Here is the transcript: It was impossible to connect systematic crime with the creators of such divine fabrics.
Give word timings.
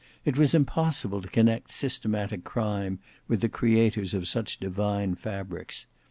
It 0.25 0.35
was 0.35 0.55
impossible 0.55 1.21
to 1.21 1.27
connect 1.27 1.69
systematic 1.69 2.43
crime 2.43 2.97
with 3.27 3.41
the 3.41 3.49
creators 3.49 4.15
of 4.15 4.27
such 4.27 4.59
divine 4.59 5.13
fabrics. 5.13 5.85